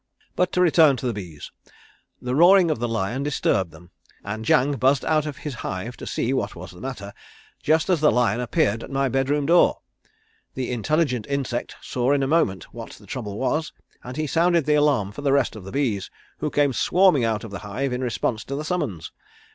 "But 0.35 0.51
to 0.53 0.61
return 0.61 0.97
to 0.97 1.05
the 1.05 1.13
bees. 1.13 1.51
The 2.19 2.33
roaring 2.33 2.71
of 2.71 2.79
the 2.79 2.87
lion 2.87 3.21
disturbed 3.21 3.69
them, 3.69 3.91
and 4.23 4.43
Jang 4.43 4.71
buzzed 4.77 5.05
out 5.05 5.27
of 5.27 5.37
his 5.45 5.53
hive 5.61 5.95
to 5.97 6.07
see 6.07 6.33
what 6.33 6.55
was 6.55 6.71
the 6.71 6.81
matter 6.81 7.13
just 7.61 7.87
as 7.87 8.01
the 8.01 8.11
lion 8.11 8.39
appeared 8.39 8.81
at 8.83 8.89
my 8.89 9.09
bed 9.09 9.29
room 9.29 9.45
door. 9.45 9.81
The 10.55 10.71
intelligent 10.71 11.27
insect 11.29 11.75
saw 11.83 12.13
in 12.13 12.23
a 12.23 12.27
moment 12.27 12.73
what 12.73 12.93
the 12.93 13.05
trouble 13.05 13.37
was, 13.37 13.73
and 14.03 14.17
he 14.17 14.25
sounded 14.25 14.65
the 14.65 14.73
alarm 14.73 15.11
for 15.11 15.21
the 15.21 15.33
rest 15.33 15.55
of 15.55 15.65
the 15.65 15.71
bees, 15.71 16.09
who 16.39 16.49
came 16.49 16.73
swarming 16.73 17.23
out 17.23 17.43
of 17.43 17.51
the 17.51 17.59
hive 17.59 17.93
in 17.93 18.01
response 18.01 18.43
to 18.45 18.55
the 18.55 18.65
summons. 18.65 19.11